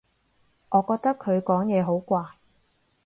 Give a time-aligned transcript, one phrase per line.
[0.69, 2.25] 我覺得佢講嘢好怪